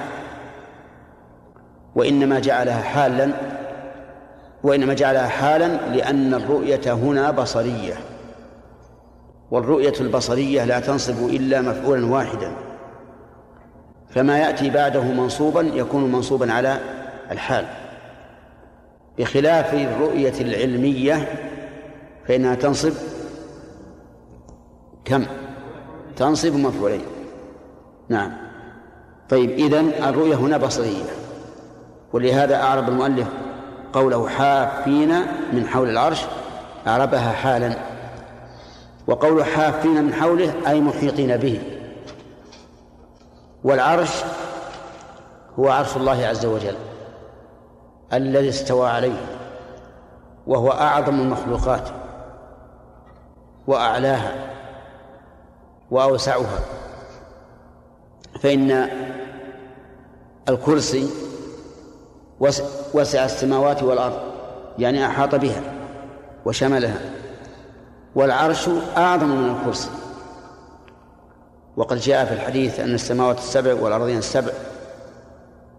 وإنما 1.96 2.40
جعلها 2.40 2.82
حالا 2.82 3.34
وإنما 4.64 4.94
جعلها 4.94 5.28
حالا 5.28 5.68
لأن 5.68 6.34
الرؤية 6.34 6.94
هنا 6.94 7.32
بصرية. 7.32 7.94
والرؤية 9.52 9.94
البصرية 10.00 10.64
لا 10.64 10.80
تنصب 10.80 11.30
إلا 11.30 11.62
مفعولا 11.62 12.06
واحدا. 12.06 12.52
فما 14.10 14.40
يأتي 14.40 14.70
بعده 14.70 15.04
منصوبا 15.04 15.62
يكون 15.62 16.12
منصوبا 16.12 16.54
على 16.54 16.80
الحال. 17.32 17.66
بخلاف 19.18 19.74
الرؤية 19.74 20.34
العلمية 20.42 21.28
فإنها 22.28 22.56
تنصب 22.56 22.94
كم؟ 25.06 25.26
تنصب 26.16 26.56
مفعولين. 26.56 27.06
نعم. 28.10 28.32
طيب 29.30 29.50
إذن 29.50 29.90
الرؤية 29.90 30.36
هنا 30.36 30.58
بصرية. 30.58 31.23
ولهذا 32.14 32.56
أعرب 32.56 32.90
المؤلف 32.90 33.28
قوله 33.94 34.30
حافين 34.30 35.10
من 35.54 35.68
حول 35.68 35.90
العرش 35.90 36.26
أعربها 36.88 37.32
حالا. 37.32 37.76
وقول 39.08 39.46
حافين 39.46 40.04
من 40.04 40.14
حوله 40.14 40.54
أي 40.68 40.82
محيطين 40.82 41.38
به. 41.38 41.62
والعرش 43.64 44.24
هو 45.60 45.70
عرش 45.70 45.98
الله 45.98 46.26
عز 46.28 46.46
وجل 46.46 46.76
الذي 48.14 48.50
استوى 48.50 48.90
عليه 48.90 49.22
وهو 50.48 50.72
أعظم 50.72 51.20
المخلوقات 51.20 51.90
وأعلاها 53.68 54.34
وأوسعها. 55.92 56.60
فإن 58.42 58.90
الكرسي 60.50 61.10
وسع 62.94 63.26
السماوات 63.26 63.84
والأرض 63.84 64.20
يعني 64.80 65.06
أحاط 65.06 65.36
بها 65.36 65.62
وشملها. 66.46 67.00
والعرش 68.16 68.70
أعظم 68.98 69.28
من 69.28 69.56
الكرسي. 69.56 69.90
وقد 71.78 71.98
جاء 71.98 72.26
في 72.26 72.34
الحديث 72.34 72.80
أن 72.80 72.94
السماوات 72.94 73.38
السبع 73.38 73.74
والأرضين 73.74 74.18
السبع 74.18 74.52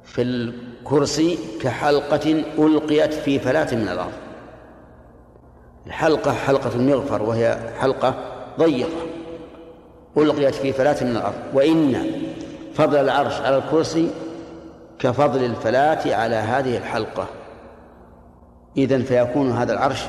في 0.04 0.22
الكرسي 0.22 1.38
كحلقة 1.62 2.44
ألقيت 2.58 3.14
في 3.14 3.38
فلاة 3.38 3.74
من 3.74 3.88
الأرض. 3.88 4.12
الحلقة 5.86 6.32
حلقة 6.32 6.70
المغفر 6.74 7.22
وهي 7.22 7.58
حلقة 7.80 8.14
ضيقة. 8.58 9.06
ألقيت 10.16 10.54
في 10.54 10.72
فلاة 10.72 11.04
من 11.04 11.16
الأرض. 11.16 11.34
وإن 11.54 12.10
فضل 12.74 12.96
العرش 12.96 13.40
على 13.40 13.56
الكرسي 13.56 14.10
كفضل 14.98 15.44
الفلاة 15.44 16.14
على 16.14 16.36
هذه 16.36 16.76
الحلقة. 16.76 17.26
إذن 18.76 19.02
فيكون 19.02 19.50
هذا 19.52 19.72
العرش 19.72 20.06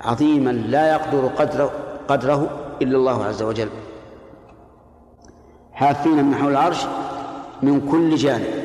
عظيما 0.00 0.50
لا 0.50 0.92
يقدر 0.92 1.26
قدره, 1.26 1.72
قدره 2.08 2.50
إلا 2.82 2.96
الله 2.96 3.24
عز 3.24 3.42
وجل. 3.42 3.68
حافين 5.72 6.24
من 6.24 6.34
حول 6.34 6.50
العرش 6.50 6.86
من 7.62 7.88
كل 7.90 8.16
جانب. 8.16 8.62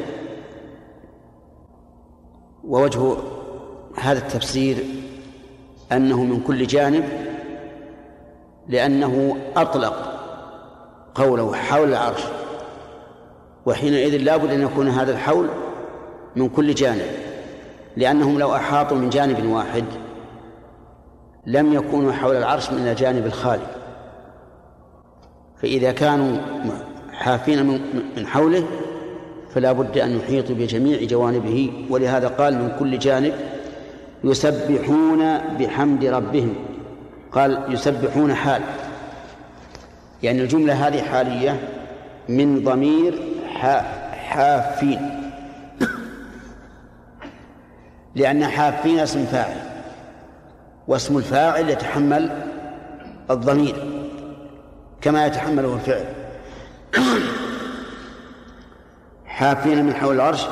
ووجه 2.64 3.18
هذا 3.98 4.20
التفسير 4.20 4.86
أنه 5.92 6.24
من 6.24 6.40
كل 6.40 6.68
جانب 6.68 7.04
لأنه 8.68 9.38
أطلق 9.56 9.94
قوله 11.16 11.56
حول 11.56 11.90
العرش. 11.90 12.22
وحينئذ 13.68 14.18
لابد 14.18 14.52
أن 14.52 14.62
يكون 14.62 14.88
هذا 14.88 15.12
الحول 15.12 15.48
من 16.36 16.50
كل 16.50 16.74
جانب 16.74 17.06
لأنهم 17.98 18.40
لو 18.40 18.56
أحاطوا 18.56 18.98
من 18.98 19.10
جانب 19.10 19.46
واحد 19.46 19.84
لم 21.46 21.74
يكونوا 21.74 22.12
حول 22.12 22.36
العرش 22.36 22.72
من 22.72 22.88
الجانب 22.88 23.26
الخالي. 23.26 23.68
فإذا 25.62 25.92
كانوا 25.92 26.38
حافين 27.12 27.68
من 28.18 28.28
حوله 28.28 28.64
فلا 29.54 29.72
بد 29.72 29.98
أن 29.98 30.18
يحيطوا 30.18 30.56
بجميع 30.56 31.04
جوانبه 31.04 31.72
ولهذا 31.90 32.28
قال 32.28 32.54
من 32.54 32.76
كل 32.80 33.00
جانب 33.00 33.34
يسبحون 34.24 35.38
بحمد 35.60 36.06
ربهم. 36.06 36.56
قال 37.32 37.64
يسبحون 37.70 38.34
حال 38.34 38.62
يعني 40.24 40.42
الجملة 40.42 40.88
هذه 40.88 41.02
حالية 41.02 41.60
من 42.30 42.64
ضمير 42.64 43.37
حافين. 44.14 45.22
لأن 48.16 48.46
حافين 48.46 49.00
اسم 49.00 49.26
فاعل 49.26 49.58
واسم 50.88 51.18
الفاعل 51.18 51.70
يتحمل 51.70 52.30
الضمير 53.32 53.76
كما 55.02 55.26
يتحمله 55.26 55.74
الفعل. 55.74 56.06
حافين 59.26 59.86
من 59.86 59.94
حول 59.94 60.16
العرش 60.16 60.48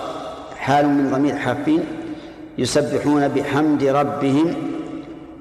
حال 0.58 0.88
من 0.88 1.12
ضمير 1.12 1.36
حافين 1.36 1.84
يسبحون 2.58 3.28
بحمد 3.28 3.84
ربهم 3.84 4.56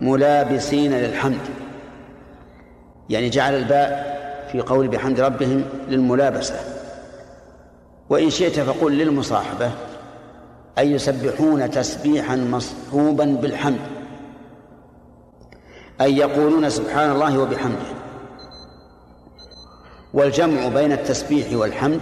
ملابسين 0.01 0.93
للحمد. 0.93 1.41
يعني 3.11 3.31
جعل 3.31 3.55
الباء 3.55 4.15
في 4.53 4.61
قول 4.61 4.89
بحمد 4.89 5.21
ربهم 5.21 5.65
للملابسة. 5.89 6.74
وإن 8.11 8.31
شئت 8.31 8.61
فقل 8.61 8.93
للمصاحبة 8.99 9.71
أي 10.79 10.91
يسبحون 10.91 11.71
تسبيحا 11.71 12.37
مصحوبا 12.37 13.25
بالحمد 13.25 13.81
أي 16.01 16.17
يقولون 16.17 16.71
سبحان 16.71 17.11
الله 17.11 17.39
وبحمده. 17.39 17.87
والجمع 20.15 20.69
بين 20.69 20.93
التسبيح 20.93 21.53
والحمد 21.53 22.01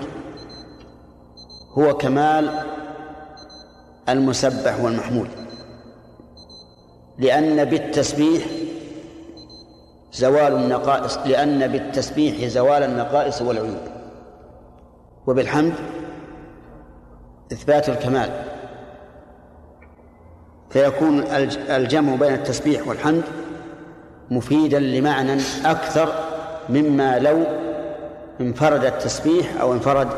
هو 1.79 1.95
كمال 1.95 2.65
المسبح 4.09 4.81
والمحمود 4.81 5.29
لأن 7.19 7.65
بالتسبيح 7.65 8.45
زوال 10.13 10.53
النقائص 10.53 11.19
لأن 11.27 11.67
بالتسبيح 11.67 12.49
زوال 12.49 12.83
النقائص 12.83 13.43
والعيوب. 13.43 13.92
وبالحمد 15.27 15.73
إثبات 17.53 17.89
الكمال 17.89 18.31
فيكون 20.71 21.25
الجمع 21.69 22.15
بين 22.15 22.35
التسبيح 22.35 22.89
والحمد 22.89 23.23
مفيدا 24.31 24.79
لمعنى 24.79 25.43
أكثر 25.65 26.13
مما 26.69 27.19
لو 27.19 27.45
انفرد 28.41 28.85
التسبيح 28.85 29.61
أو 29.61 29.73
انفرد 29.73 30.09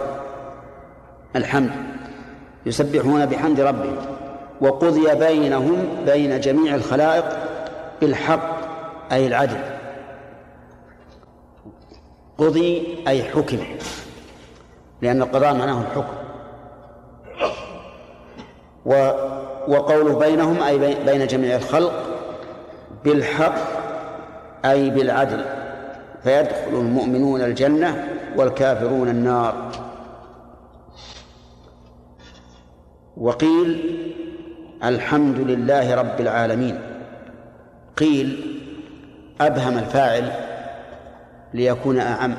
الحمد. 1.36 1.70
يسبحون 2.66 3.26
بحمد 3.26 3.60
ربهم 3.60 3.96
وقضي 4.60 5.14
بينهم 5.14 5.86
بين 6.06 6.40
جميع 6.40 6.74
الخلائق 6.74 7.24
بالحق 8.00 8.60
أي 9.12 9.26
العدل. 9.26 9.60
قضي 12.38 12.98
أي 13.08 13.24
حكم. 13.24 13.58
لأن 15.04 15.22
القضاء 15.22 15.54
معناه 15.54 15.80
الحكم. 15.80 16.14
و 18.86 18.94
وقوله 19.68 20.18
بينهم 20.18 20.62
أي 20.62 20.78
بين 20.78 21.26
جميع 21.26 21.56
الخلق 21.56 21.92
بالحق 23.04 23.54
أي 24.64 24.90
بالعدل. 24.90 25.44
فيدخل 26.22 26.72
المؤمنون 26.72 27.40
الجنة 27.40 28.08
والكافرون 28.36 29.08
النار. 29.08 29.70
وقيل 33.16 34.00
الحمد 34.84 35.38
لله 35.38 35.94
رب 35.94 36.20
العالمين. 36.20 36.80
قيل 37.96 38.60
أبهم 39.40 39.78
الفاعل 39.78 40.32
ليكون 41.54 41.98
أعم. 41.98 42.34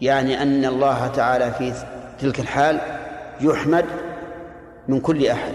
يعني 0.00 0.42
أن 0.42 0.64
الله 0.64 1.06
تعالى 1.06 1.52
في 1.52 1.72
تلك 2.20 2.40
الحال 2.40 2.80
يحمد 3.40 3.84
من 4.88 5.00
كل 5.00 5.26
أحد 5.26 5.52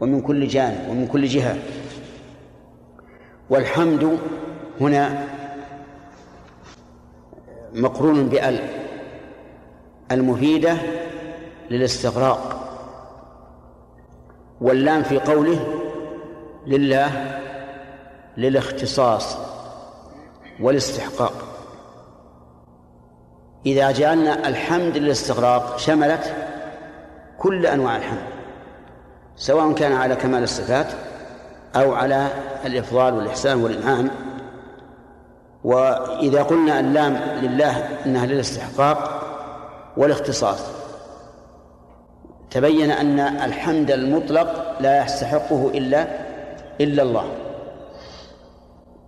ومن 0.00 0.20
كل 0.20 0.48
جانب 0.48 0.88
ومن 0.88 1.06
كل 1.06 1.26
جهة. 1.26 1.56
والحمد 3.50 4.18
هنا 4.80 5.24
مقرون 7.74 8.28
بأل 8.28 8.58
المفيدة 10.12 10.76
للاستغراق 11.70 12.60
واللام 14.60 15.02
في 15.02 15.18
قوله 15.18 15.80
لله 16.66 17.40
للاختصاص 18.36 19.36
والاستحقاق. 20.60 21.43
إذا 23.66 23.90
جعلنا 23.90 24.48
الحمد 24.48 24.96
للاستغراق 24.96 25.78
شملت 25.78 26.34
كل 27.38 27.66
أنواع 27.66 27.96
الحمد 27.96 28.22
سواء 29.36 29.72
كان 29.72 29.92
على 29.92 30.16
كمال 30.16 30.42
الصفات 30.42 30.86
أو 31.76 31.94
على 31.94 32.28
الإفضال 32.66 33.14
والإحسان 33.14 33.62
والإنعام. 33.62 34.10
وإذا 35.64 36.42
قلنا 36.42 36.80
اللام 36.80 37.20
لله 37.42 37.88
إنها 38.06 38.26
للاستحقاق 38.26 39.20
والاختصاص 39.96 40.60
تبين 42.50 42.90
أن 42.90 43.20
الحمد 43.20 43.90
المطلق 43.90 44.76
لا 44.80 45.04
يستحقه 45.04 45.70
إلا 45.74 46.06
إلا 46.80 47.02
الله 47.02 47.28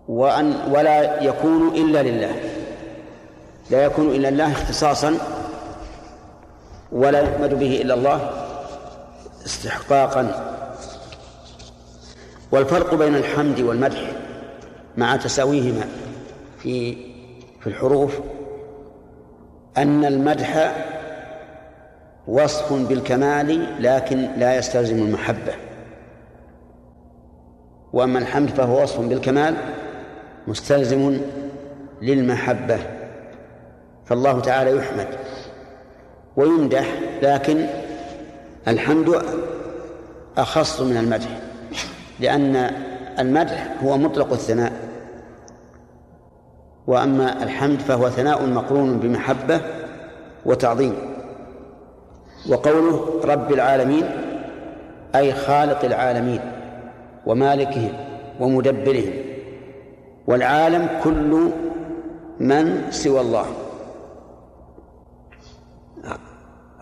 وأن 0.09 0.55
ولا 0.71 1.23
يكون 1.23 1.69
إلا 1.69 2.03
لله. 2.03 2.56
لا 3.70 3.85
يكون 3.85 4.14
إلا 4.14 4.29
الله 4.29 4.52
اختصاصا 4.52 5.18
ولا 6.92 7.20
يحمد 7.20 7.55
به 7.55 7.83
إلا 7.83 7.94
الله 7.94 8.31
استحقاقا. 9.46 10.52
والفرق 12.52 12.94
بين 12.94 13.14
الحمد 13.14 13.61
والمدح 13.61 14.11
مع 14.96 15.16
تساويهما 15.16 15.85
في 16.59 16.96
في 17.61 17.66
الحروف 17.66 18.18
أن 19.76 20.05
المدح 20.05 20.76
وصف 22.26 22.72
بالكمال 22.72 23.83
لكن 23.83 24.29
لا 24.37 24.57
يستلزم 24.57 24.96
المحبة. 24.96 25.55
وأما 27.92 28.18
الحمد 28.18 28.48
فهو 28.48 28.83
وصف 28.83 29.00
بالكمال 29.00 29.55
مستلزم 30.46 31.20
للمحبة. 32.02 32.96
فالله 34.07 34.40
تعالى 34.40 34.77
يحمد 34.77 35.07
ويمدح 36.37 36.87
لكن 37.23 37.66
الحمد 38.69 39.23
أخص 40.38 40.81
من 40.81 40.97
المدح 40.97 41.29
لأن 42.21 42.71
المدح 43.19 43.75
هو 43.83 43.97
مطلق 43.99 44.33
الثناء 44.33 44.73
وأما 46.87 47.42
الحمد 47.42 47.81
فهو 47.81 48.09
ثناء 48.11 48.47
مقرون 48.47 48.99
بمحبة 48.99 49.61
وتعظيم 50.47 50.95
وقوله 52.49 53.21
رب 53.25 53.53
العالمين 53.53 54.05
أي 55.14 55.33
خالق 55.33 55.85
العالمين 55.85 56.40
ومالكهم 57.27 57.92
ومدبرهم 58.40 59.12
والعالم 60.27 60.88
كل 61.05 61.51
من 62.40 62.83
سوى 62.90 63.21
الله. 63.21 63.47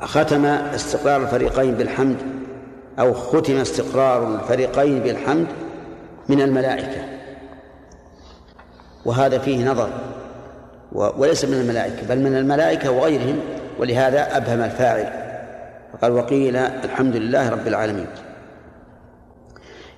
ختم 0.05 0.45
استقرار 0.45 1.23
الفريقين 1.23 1.75
بالحمد 1.75 2.17
أو 2.99 3.15
ختم 3.15 3.57
استقرار 3.57 4.35
الفريقين 4.35 4.99
بالحمد 4.99 5.47
من 6.29 6.41
الملائكة. 6.41 7.05
وهذا 9.05 9.39
فيه 9.39 9.71
نظر 9.71 9.91
وليس 10.93 11.45
من 11.45 11.55
الملائكة 11.55 12.07
بل 12.09 12.19
من 12.19 12.37
الملائكة 12.37 12.91
وغيرهم 12.91 13.41
ولهذا 13.79 14.37
أبهم 14.37 14.61
الفاعل. 14.61 15.25
فقال 15.93 16.13
وقيل 16.13 16.57
الحمد 16.57 17.17
لله 17.17 17.51
رب 17.51 17.67
العالمين. 17.67 18.07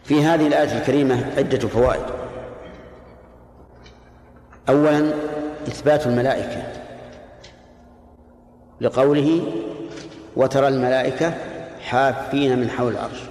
في 0.05 0.25
هذه 0.25 0.47
الآية 0.47 0.79
الكريمة 0.79 1.25
عدة 1.37 1.69
فوائد. 1.69 2.05
أولا 4.69 5.11
إثبات 5.69 6.07
الملائكة 6.07 6.62
لقوله 8.81 9.42
وترى 10.37 10.68
الملائكة 10.68 11.35
حافين 11.81 12.59
من 12.59 12.70
حول 12.70 12.92
العرش. 12.92 13.22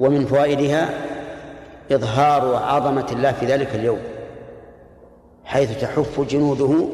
ومن 0.00 0.26
فوائدها 0.26 0.88
إظهار 1.92 2.54
عظمة 2.56 3.06
الله 3.12 3.32
في 3.32 3.46
ذلك 3.46 3.74
اليوم 3.74 3.98
حيث 5.44 5.80
تحف 5.80 6.20
جنوده 6.20 6.88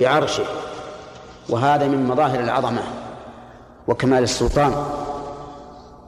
بعرشه 0.00 0.44
وهذا 1.48 1.88
من 1.88 2.06
مظاهر 2.06 2.40
العظمة. 2.40 2.82
وكمال 3.88 4.22
السلطان 4.22 4.84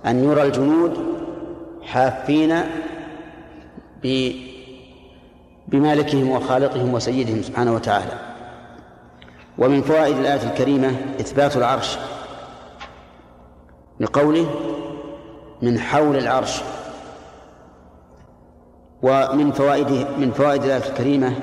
أن 0.07 0.24
يرى 0.24 0.42
الجنود 0.42 0.98
حافين 1.83 2.61
بمالكهم 5.68 6.30
وخالقهم 6.30 6.94
وسيدهم 6.94 7.42
سبحانه 7.42 7.74
وتعالى. 7.74 8.34
ومن 9.59 9.83
فوائد 9.83 10.17
الآية 10.17 10.51
الكريمة 10.51 10.97
إثبات 11.21 11.57
العرش 11.57 11.99
لقوله 14.01 14.47
من 15.62 15.79
حول 15.79 16.17
العرش 16.17 16.62
ومن 19.03 19.53
فوائد 19.53 19.90
من 20.19 20.31
فوائد 20.31 20.64
الآية 20.64 20.88
الكريمة 20.88 21.35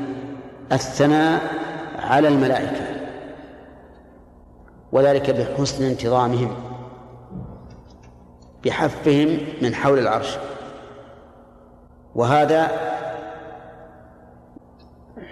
الثناء 0.71 1.41
على 2.00 2.28
الملائكة 2.28 2.86
وذلك 4.91 5.30
بحسن 5.30 5.84
انتظامهم 5.84 6.56
بحفهم 8.65 9.38
من 9.62 9.76
حول 9.76 10.00
العرش. 10.00 10.38
وهذا 12.15 12.71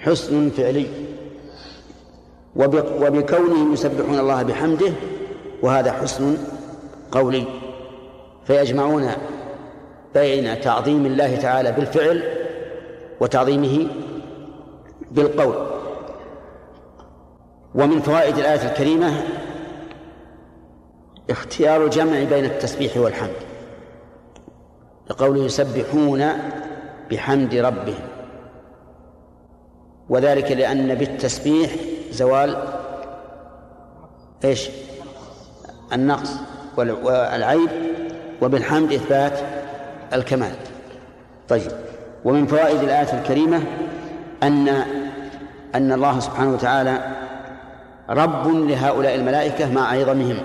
حسن 0.02 0.50
فعلي. 0.50 1.09
وبكونهم 2.60 3.74
يسبحون 3.74 4.20
الله 4.20 4.44
بحمده 4.44 4.92
وهذا 5.62 5.92
حسن 5.92 6.38
قولي. 7.12 7.46
فيجمعون 8.46 9.12
بين 10.14 10.62
تعظيم 10.62 11.06
الله 11.06 11.36
تعالى 11.36 11.72
بالفعل 11.72 12.24
وتعظيمه 13.20 13.88
بالقول. 15.12 15.68
ومن 17.76 18.02
فوائد 18.02 18.38
الآية 18.38 18.70
الكريمة 18.70 19.24
اختيار 21.30 21.86
الجمع 21.86 22.24
بين 22.24 22.46
التسبيح 22.46 22.98
والحمد. 22.98 23.36
لقوله 25.10 25.46
يسبحون 25.46 26.26
بحمد 27.12 27.56
ربهم. 27.56 28.08
وذلك 30.10 30.52
لأن 30.52 30.96
بالتسبيح 30.96 31.72
زوال 32.12 32.58
إيش؟ 34.44 34.70
النقص 35.94 36.32
والعيب 36.78 37.70
وبالحمد 38.42 38.94
إثبات 38.94 39.40
الكمال 40.14 40.52
طيب 41.50 41.72
ومن 42.26 42.46
فوائد 42.48 42.80
الآية 42.84 43.20
الكريمة 43.20 43.62
أن 44.44 44.68
أن 45.76 45.92
الله 45.92 46.20
سبحانه 46.20 46.54
وتعالى 46.54 47.00
رب 48.10 48.48
لهؤلاء 48.48 49.16
الملائكة 49.16 49.72
مع 49.72 49.92
عظمهم 49.92 50.38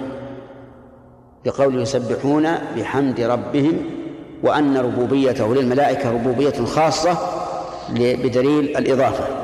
بقول 1.45 1.83
يسبحون 1.83 2.49
بحمد 2.77 3.21
ربهم 3.21 3.77
وأن 4.43 4.77
ربوبيته 4.77 5.55
للملائكة 5.55 6.11
ربوبية 6.11 6.65
خاصة 6.65 7.19
بدليل 7.91 8.77
الإضافة 8.77 9.44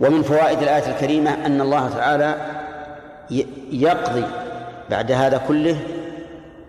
ومن 0.00 0.22
فوائد 0.22 0.62
الآية 0.62 0.90
الكريمة 0.90 1.46
أن 1.46 1.60
الله 1.60 1.88
تعالى 1.88 2.34
يقضي 3.70 4.24
بعد 4.90 5.12
هذا 5.12 5.40
كله 5.48 5.80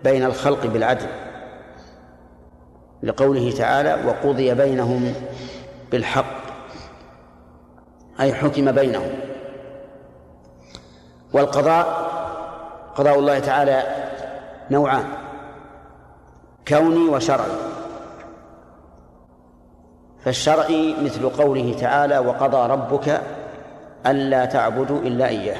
بين 0.03 0.25
الخلق 0.25 0.65
بالعدل 0.65 1.07
لقوله 3.03 3.51
تعالى 3.51 3.97
وقضي 4.07 4.53
بينهم 4.53 5.13
بالحق 5.91 6.39
أي 8.19 8.33
حكم 8.33 8.71
بينهم. 8.71 9.09
والقضاء 11.33 12.09
قضاء 12.95 13.19
الله 13.19 13.39
تعالى 13.39 13.83
نوعان 14.71 15.05
كوني 16.67 17.09
وشرعي. 17.09 17.78
فالشرعي 20.23 20.95
مثل 21.03 21.29
قوله 21.29 21.75
تعالى 21.79 22.19
وقضى 22.19 22.71
ربك 22.71 23.21
ألا 24.07 24.45
تعبدوا 24.45 24.99
إلا 24.99 25.27
إياه. 25.27 25.57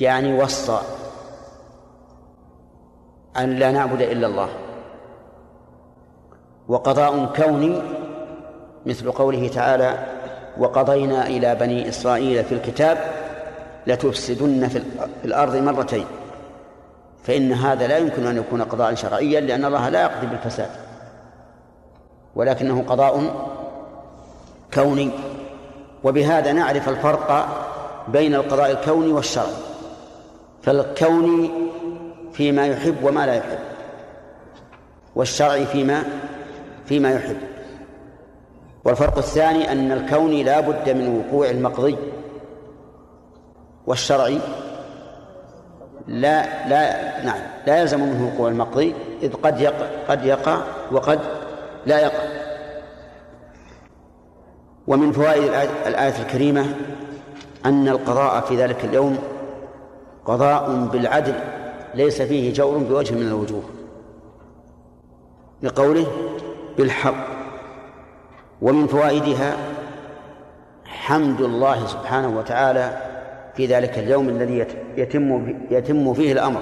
يعني 0.00 0.42
وصى 0.42 0.78
أن 3.36 3.56
لا 3.56 3.70
نعبد 3.70 4.02
إلا 4.02 4.26
الله. 4.26 4.48
وقضاء 6.68 7.32
كوني 7.36 7.82
مثل 8.86 9.12
قوله 9.12 9.48
تعالى 9.48 10.06
وقضينا 10.58 11.26
إلى 11.26 11.54
بني 11.54 11.88
إسرائيل 11.88 12.44
في 12.44 12.54
الكتاب 12.54 12.98
لتفسدن 13.86 14.68
في 14.68 14.82
الأرض 15.24 15.56
مرتين. 15.56 16.06
فإن 17.22 17.52
هذا 17.52 17.86
لا 17.86 17.98
يمكن 17.98 18.26
أن 18.26 18.36
يكون 18.36 18.62
قضاء 18.62 18.94
شرعيا 18.94 19.40
لأن 19.40 19.64
الله 19.64 19.88
لا 19.88 20.02
يقضي 20.02 20.26
بالفساد. 20.26 20.83
ولكنه 22.36 22.84
قضاء 22.88 23.34
كوني. 24.74 25.10
وبهذا 26.04 26.52
نعرف 26.52 26.88
الفرق 26.88 27.46
بين 28.08 28.34
القضاء 28.34 28.70
الكوني 28.70 29.12
والشرعي. 29.12 29.54
فالكوني 30.62 31.50
فيما 32.32 32.66
يحب 32.66 32.96
وما 33.04 33.26
لا 33.26 33.34
يحب 33.34 33.58
والشرعي 35.14 35.66
فيما 35.66 36.04
فيما 36.86 37.12
يحب. 37.12 37.36
والفرق 38.84 39.18
الثاني 39.18 39.72
أن 39.72 39.92
الكوني 39.92 40.42
لا 40.42 40.60
بد 40.60 40.90
من 40.90 41.24
وقوع 41.24 41.50
المقضي 41.50 41.96
والشرعي 43.86 44.38
لا 46.06 46.68
لا 46.68 47.24
نعم 47.24 47.40
لا 47.66 47.80
يلزم 47.80 48.00
منه 48.00 48.32
وقوع 48.34 48.48
المقضي 48.48 48.94
إذ 49.22 49.32
قد 49.32 49.60
يقع 49.60 49.86
قد 50.08 50.24
يقع 50.24 50.58
وقد 50.92 51.20
لا 51.86 52.00
يقع. 52.00 52.24
ومن 54.86 55.12
فوائد 55.12 55.42
الآية 55.86 56.22
الكريمة 56.22 56.66
أن 57.66 57.88
القضاء 57.88 58.40
في 58.40 58.56
ذلك 58.56 58.84
اليوم 58.84 59.18
قضاء 60.24 60.84
بالعدل 60.92 61.34
ليس 61.94 62.22
فيه 62.22 62.52
جور 62.52 62.78
بوجه 62.78 63.14
من 63.14 63.22
الوجوه. 63.22 63.62
لقوله 65.62 66.06
بالحق. 66.78 67.26
ومن 68.62 68.86
فوائدها 68.86 69.56
حمد 70.86 71.40
الله 71.40 71.86
سبحانه 71.86 72.38
وتعالى 72.38 72.96
في 73.56 73.66
ذلك 73.66 73.98
اليوم 73.98 74.28
الذي 74.28 74.66
يتم 74.96 75.56
يتم 75.70 76.14
فيه 76.14 76.32
الأمر. 76.32 76.60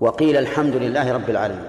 وقيل 0.00 0.36
الحمد 0.36 0.76
لله 0.76 1.12
رب 1.12 1.30
العالمين. 1.30 1.68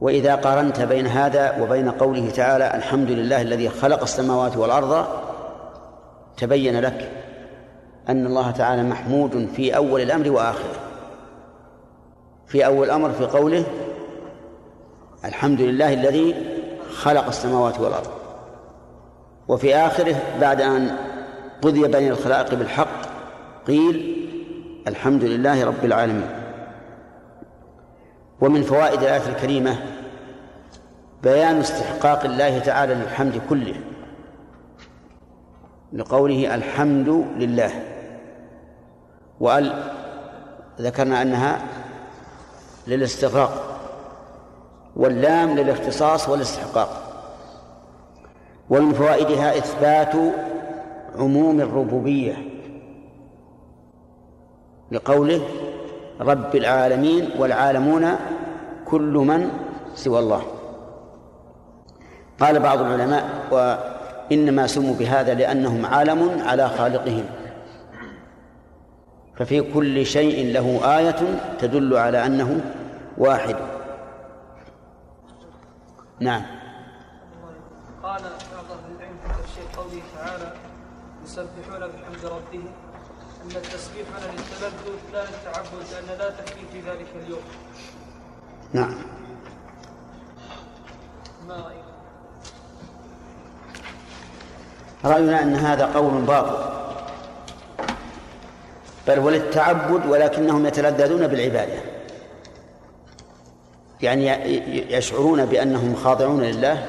وإذا 0.00 0.34
قارنت 0.34 0.80
بين 0.80 1.06
هذا 1.06 1.62
وبين 1.62 1.90
قوله 1.90 2.30
تعالى 2.30 2.74
الحمد 2.74 3.10
لله 3.10 3.42
الذي 3.42 3.68
خلق 3.68 4.02
السماوات 4.02 4.56
والأرض 4.56 5.06
تبين 6.36 6.80
لك 6.80 7.10
أن 8.08 8.26
الله 8.26 8.50
تعالى 8.50 8.82
محمود 8.82 9.48
في 9.56 9.76
أول 9.76 10.00
الأمر 10.00 10.30
وآخره. 10.30 10.80
في 12.46 12.66
أول 12.66 12.86
الأمر 12.86 13.10
في 13.10 13.24
قوله 13.24 13.64
الحمد 15.24 15.60
لله 15.60 15.94
الذي 15.94 16.34
خلق 16.92 17.26
السماوات 17.26 17.80
والأرض. 17.80 18.10
وفي 19.48 19.76
آخره 19.76 20.16
بعد 20.40 20.60
أن 20.60 20.96
قضي 21.62 21.88
بين 21.88 22.12
الخلائق 22.12 22.54
بالحق 22.54 23.00
قيل 23.66 24.28
الحمد 24.86 25.24
لله 25.24 25.64
رب 25.64 25.84
العالمين. 25.84 26.47
ومن 28.40 28.62
فوائد 28.62 29.02
الآية 29.02 29.28
الكريمة 29.28 29.76
بيان 31.22 31.56
استحقاق 31.56 32.24
الله 32.24 32.58
تعالى 32.58 32.94
للحمد 32.94 33.40
كله 33.48 33.74
لقوله 35.92 36.54
الحمد 36.54 37.08
لله. 37.36 37.70
وأل 39.40 39.92
ذكرنا 40.80 41.22
أنها 41.22 41.62
للاستغراق 42.86 43.80
واللام 44.96 45.54
للاختصاص 45.58 46.28
والاستحقاق. 46.28 47.04
ومن 48.70 48.92
فوائدها 48.92 49.58
إثبات 49.58 50.14
عموم 51.18 51.60
الربوبية 51.60 52.36
لقوله 54.92 55.40
رب 56.20 56.56
العالمين 56.56 57.30
والعالمون 57.38 58.16
كل 58.84 59.12
من 59.12 59.50
سوى 59.94 60.18
الله. 60.18 60.42
قال 62.40 62.60
بعض 62.60 62.80
العلماء 62.80 63.24
وإنما 63.50 64.66
سموا 64.66 64.94
بهذا 64.94 65.34
لأنهم 65.34 65.86
عالم 65.86 66.42
على 66.46 66.68
خالقهم. 66.68 67.24
ففي 69.36 69.60
كل 69.60 70.06
شيء 70.06 70.52
له 70.52 70.98
آية 70.98 71.20
تدل 71.58 71.96
على 71.96 72.26
أنه 72.26 72.60
واحد. 73.18 73.56
نعم. 76.20 76.42
قال 78.02 78.22
بعض 78.52 78.64
أهل 78.70 78.96
العلم 78.96 79.16
في 79.22 79.42
تفسير 79.42 79.64
قوله 79.76 80.02
تعالى 80.16 80.52
يسبحون 81.24 81.80
بحمد 81.80 82.24
ربهم 82.24 82.72
ان 83.48 83.56
التسبيح 83.56 84.06
على 84.16 84.24
للتلذذ 84.32 85.12
لا 85.12 85.22
للتعبد 85.22 85.84
لأن 85.92 86.18
لا 86.18 86.30
تكفي 86.30 86.60
في 86.72 86.90
ذلك 86.90 87.06
اليوم. 87.24 87.40
نعم. 88.72 88.94
ما 91.48 91.54
رايك؟ 91.54 91.84
رأينا 95.04 95.42
أن 95.42 95.54
هذا 95.54 95.86
قول 95.86 96.22
باطل. 96.22 96.56
بل 99.06 99.18
وللتعبد 99.18 100.06
ولكنهم 100.06 100.66
يتلذذون 100.66 101.26
بالعبادة. 101.26 101.80
يعني 104.00 104.26
يشعرون 104.92 105.46
بأنهم 105.46 105.94
خاضعون 105.94 106.42
لله 106.42 106.86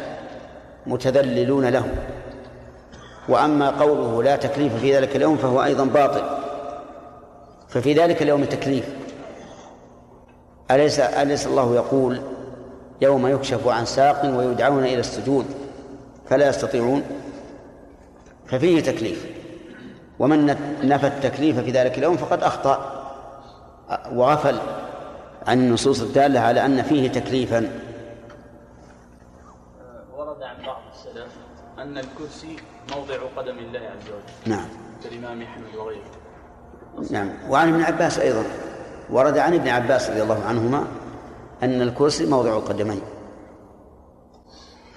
متذللون 0.87 1.65
له. 1.65 1.93
وأما 3.29 3.69
قوله 3.69 4.23
لا 4.23 4.35
تكليف 4.35 4.75
في 4.75 4.97
ذلك 4.97 5.15
اليوم 5.15 5.37
فهو 5.37 5.63
أيضا 5.63 5.83
باطل. 5.83 6.38
ففي 7.69 7.93
ذلك 7.93 8.21
اليوم 8.21 8.43
تكليف 8.43 8.89
أليس 10.71 10.99
أليس 10.99 11.47
الله 11.47 11.75
يقول 11.75 12.21
يوم 13.01 13.27
يكشف 13.27 13.67
عن 13.67 13.85
ساق 13.85 14.25
ويدعون 14.25 14.83
إلى 14.83 14.99
السجود 14.99 15.45
فلا 16.29 16.49
يستطيعون؟ 16.49 17.03
ففيه 18.47 18.81
تكليف. 18.81 19.25
ومن 20.19 20.45
نفى 20.83 21.07
التكليف 21.07 21.59
في 21.59 21.71
ذلك 21.71 21.97
اليوم 21.97 22.17
فقد 22.17 22.43
أخطأ 22.43 23.05
وغفل 24.11 24.59
عن 25.47 25.59
النصوص 25.59 26.01
الدالة 26.01 26.39
على 26.39 26.65
أن 26.65 26.81
فيه 26.81 27.09
تكليفا. 27.09 27.71
ورد 30.17 30.43
عن 30.43 30.65
بعض 30.65 30.81
السلف 30.93 31.31
أن 31.77 31.97
الكرسي 31.97 32.55
موضع 32.95 33.15
قدم 33.37 33.57
الله 33.57 33.79
عز 33.79 34.09
وجل. 34.09 34.51
نعم. 34.51 34.67
كالإمام 35.03 35.41
أحمد 35.41 35.75
وغيره. 35.75 36.28
نعم. 37.11 37.29
وعن 37.49 37.73
ابن 37.73 37.83
عباس 37.83 38.19
أيضا. 38.19 38.43
ورد 39.09 39.37
عن 39.37 39.53
ابن 39.53 39.67
عباس 39.67 40.09
رضي 40.09 40.23
الله 40.23 40.45
عنهما 40.45 40.87
أن 41.63 41.81
الكرسي 41.81 42.25
موضع 42.25 42.57
القدمين. 42.57 43.01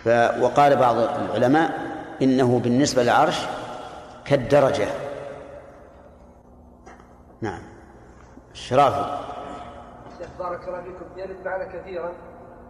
ف 0.05 0.09
وقال 0.41 0.77
بعض 0.77 0.97
العلماء 0.97 1.71
إنه 2.23 2.59
بالنسبة 2.59 3.03
للعرش 3.03 3.47
كالدرجة. 4.25 4.88
نعم. 7.41 7.62
الشرافي 8.53 9.19
شيخ 10.19 10.29
بارك 10.38 10.69
الله 10.69 10.83
فيكم. 10.83 11.19
يرد 11.19 11.37
معنا 11.45 11.65
كثيرا 11.65 12.12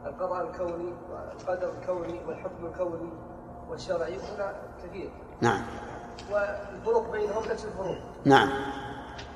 القضاء 0.06 0.50
الكوني 0.50 0.92
والقدر 1.10 1.72
الكوني 1.80 2.20
والحكم 2.26 2.66
الكوني 2.66 3.12
والشرعي 3.70 4.16
هنا 4.16 4.52
كثير. 4.84 5.10
نعم. 5.40 5.62
والفروق 6.32 7.12
بينهم 7.12 7.42
نفس 7.50 7.64
الفروق. 7.64 7.96
نعم. 8.24 8.48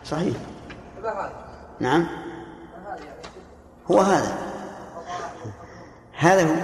صحيح؟ 0.06 0.36
نعم؟ 1.80 2.06
هو 3.90 4.00
هذا. 4.00 4.34
هذا 6.18 6.42
هو. 6.42 6.54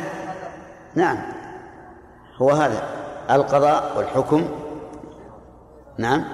نعم. 0.95 1.19
هو 2.37 2.51
هذا. 2.51 2.83
القضاء 3.31 3.93
والحكم. 3.97 4.49
نعم. 5.99 6.25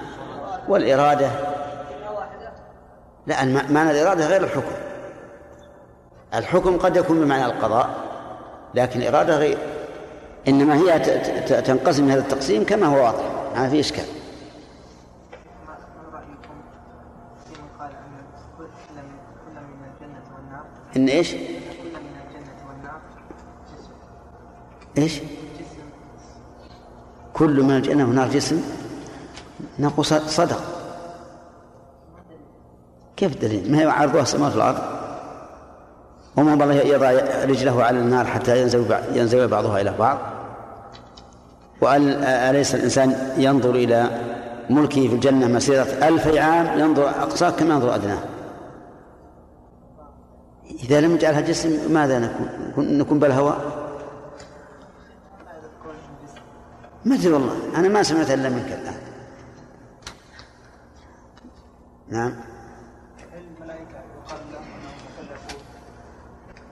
والإرادة. 0.67 1.29
لا 3.27 3.45
معنى 3.45 3.91
الإرادة 3.91 4.27
غير 4.27 4.43
الحكم. 4.43 4.75
الحكم 6.33 6.77
قد 6.77 6.95
يكون 6.97 7.19
بمعنى 7.19 7.45
القضاء 7.45 7.89
لكن 8.73 9.01
الإرادة 9.01 9.37
غير. 9.37 9.57
إنما 10.47 10.75
هي 10.75 10.99
تنقسم 11.61 12.09
هذا 12.09 12.19
التقسيم 12.19 12.65
كما 12.65 12.87
هو 12.87 13.03
واضح. 13.03 13.23
ما 13.55 13.69
في 13.69 13.79
إشكال. 13.79 14.18
إن 20.97 21.07
إيش؟ 21.09 21.35
إيش؟ 24.97 25.19
كل 27.33 27.63
من 27.63 27.75
الجنة 27.75 28.05
والنار 28.07 28.27
جسم 28.29 28.61
نقول 29.79 30.05
ص- 30.05 30.13
صدق. 30.13 30.61
كيف 33.17 33.33
الدليل 33.33 33.71
ما 33.71 33.79
هي 33.79 33.85
عرضها 33.85 34.21
السماء 34.21 34.49
في 34.49 34.55
الأرض؟ 34.55 34.77
وما 36.37 36.53
الله 36.53 36.73
يضع 36.73 37.11
رجله 37.45 37.83
على 37.83 37.99
النار 37.99 38.25
حتى 38.25 38.61
ينزوي 38.61 38.85
بع- 38.89 39.15
ينزوي 39.17 39.47
بعضها 39.47 39.81
إلى 39.81 39.93
بعض؟ 39.99 40.17
وأل 41.81 42.23
أليس 42.23 42.75
الإنسان 42.75 43.33
ينظر 43.37 43.69
إلى 43.75 44.09
ملكه 44.69 45.07
في 45.07 45.13
الجنة 45.15 45.47
مسيرة 45.47 45.83
ألف 45.83 46.27
عام 46.27 46.79
ينظر 46.79 47.09
أقصاه 47.09 47.49
كما 47.49 47.73
ينظر 47.73 47.95
أدناه؟ 47.95 48.19
إذا 50.83 51.01
لم 51.01 51.13
نجعلها 51.15 51.41
جسم 51.41 51.93
ماذا 51.93 52.19
نكون؟ 52.19 52.97
نكون- 52.97 53.19
بالهواء 53.19 53.79
ما 57.05 57.15
أدري 57.15 57.33
والله 57.33 57.55
أنا 57.75 57.87
ما 57.87 58.03
سمعت 58.03 58.31
إلا 58.31 58.49
منك 58.49 58.65
الآن. 58.71 58.95
نعم. 62.09 62.33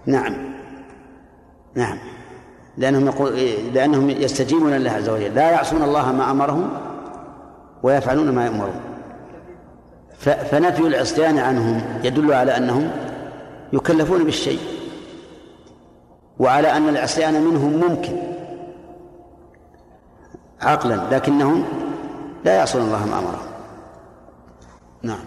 نعم. 0.05 0.33
نعم. 1.75 1.97
لأنهم 2.77 3.05
يقول 3.05 3.35
لأنهم 3.73 4.09
يستجيبون 4.09 4.71
لله 4.73 4.91
عز 4.91 5.09
وجل. 5.09 5.35
لا 5.35 5.51
يعصون 5.51 5.81
الله 5.81 6.11
ما 6.11 6.31
أمرهم 6.31 6.69
ويفعلون 7.83 8.31
ما 8.31 8.45
يأمرون. 8.45 8.79
ف- 10.17 10.29
فنفي 10.29 10.81
العصيان 10.87 11.37
عنهم 11.39 11.81
يدل 12.03 12.33
على 12.33 12.57
أنهم 12.57 12.91
يكلفون 13.73 14.23
بالشيء. 14.23 14.59
وعلى 16.39 16.77
أن 16.77 16.89
العصيان 16.89 17.43
منهم 17.43 17.73
ممكن. 17.73 18.17
عقلا 20.61 21.15
لكنهم 21.15 21.65
لا 22.45 22.55
يعصون 22.55 22.81
الله 22.81 23.05
ما 23.05 23.19
أمرهم. 23.19 23.47
نعم. 25.01 25.19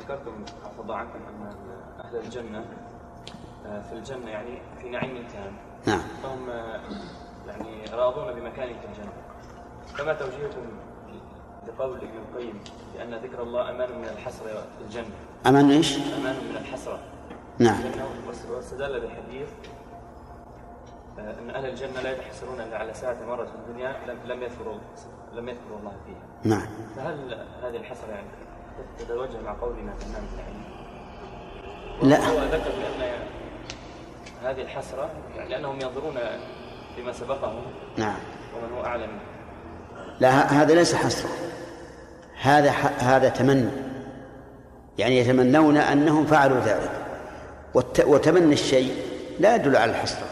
ذكرتم 0.00 0.32
عفوا 0.64 0.94
عنكم 0.94 1.18
أن 1.28 1.52
أهل 2.04 2.16
الجنة 2.16 2.64
آه، 3.66 3.82
في 3.82 3.92
الجنة 3.92 4.30
يعني 4.30 4.58
في 4.82 4.88
نعيم 4.88 5.26
تام 5.32 5.52
نعم. 5.86 6.00
فهم 6.22 6.50
آه، 6.50 6.80
يعني 7.46 7.84
راضون 7.92 8.24
بمكانهم 8.24 8.76
في 8.80 8.86
الجنة. 8.88 9.12
فما 9.96 10.12
توجيهكم 10.12 10.66
لقول 11.68 11.96
ابن 11.96 12.16
القيم 12.28 12.60
بأن 12.94 13.14
ذكر 13.14 13.42
الله 13.42 13.70
أمان 13.70 13.98
من 13.98 14.04
الحسرة 14.04 14.66
في 14.78 14.84
الجنة؟ 14.86 15.14
أمان 15.46 15.70
إيش؟ 15.70 15.96
أمان 15.96 16.36
من 16.50 16.56
الحسرة. 16.60 16.98
نعم. 17.58 17.80
واستدل 18.50 19.00
بحديث 19.00 19.48
آه، 21.18 21.34
أن 21.38 21.50
أهل 21.50 21.66
الجنة 21.66 22.00
لا 22.00 22.12
يتحسرون 22.12 22.60
إلا 22.60 22.78
على 22.78 22.94
ساعة 22.94 23.16
مرت 23.28 23.48
في 23.48 23.54
الدنيا 23.54 23.96
لم 24.06 24.18
لم 24.24 24.42
يذكروا 24.42 24.78
لم 25.32 25.48
يذكروا 25.48 25.78
الله 25.78 25.92
فيها. 26.06 26.54
نعم. 26.56 26.66
فهل 26.96 27.46
هذه 27.62 27.76
الحسرة 27.76 28.10
يعني 28.10 28.26
تتوجه 28.98 29.40
مع 29.44 29.52
قولنا 29.52 29.92
في 29.94 30.06
النعيم؟ 30.06 30.62
لا. 32.02 32.28
هو 32.28 32.44
ذكر 32.44 32.70
بأن 32.70 33.10
هذه 34.44 34.62
الحسرة 34.62 35.10
يعني 35.36 35.50
لأنهم 35.50 35.80
ينظرون 35.80 36.14
فيما 36.96 37.12
سبقهم 37.12 37.62
نعم. 37.96 38.16
ومن 38.56 38.72
هو 38.78 38.84
أعلم. 38.84 39.10
لا 40.20 40.30
هذا 40.30 40.74
ليس 40.74 40.94
حسرة. 40.94 41.30
هذا 42.40 42.70
هذا 42.98 43.28
تمني. 43.28 43.70
يعني 44.98 45.18
يتمنون 45.18 45.76
أنهم 45.76 46.26
فعلوا 46.26 46.60
ذلك. 46.60 47.07
وتمني 48.06 48.52
الشيء 48.52 48.94
لا 49.40 49.54
يدل 49.54 49.76
على 49.76 49.90
الحسرة. 49.90 50.26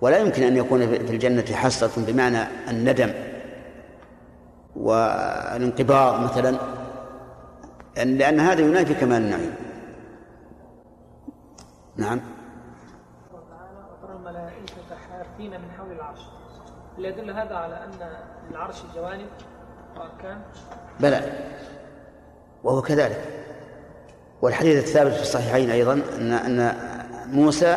ولا 0.00 0.18
يمكن 0.18 0.42
أن 0.42 0.56
يكون 0.56 0.86
في 0.86 1.12
الجنة 1.12 1.44
حسرة 1.52 1.90
بمعنى 1.96 2.38
الندم 2.68 3.12
والانقباض 4.76 6.20
مثلا 6.20 6.58
لأن 7.96 8.40
هذا 8.40 8.60
ينافي 8.60 8.94
كمال 8.94 9.22
النعيم 9.22 9.54
نعم. 11.96 12.20
وترى 13.32 14.16
الملائكة 14.16 14.96
حافين 15.10 15.50
من 15.50 15.70
حول 15.78 15.92
العرش. 15.92 16.20
هل 16.98 17.04
يدل 17.04 17.30
هذا 17.30 17.54
على 17.54 17.84
أن 17.84 17.90
العرش 18.50 18.76
جوانب 18.94 19.28
وأركان؟ 19.96 20.40
بلى. 21.00 21.32
وهو 22.64 22.82
كذلك. 22.82 23.47
والحديث 24.42 24.84
الثابت 24.84 25.12
في 25.12 25.22
الصحيحين 25.22 25.70
أيضا 25.70 25.92
أن 25.92 26.32
أن 26.32 26.76
موسى 27.26 27.76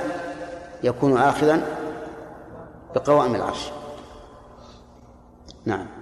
يكون 0.83 1.17
آخذا 1.17 1.61
بقوائم 2.95 3.35
العرش. 3.35 3.71
نعم. 5.65 6.00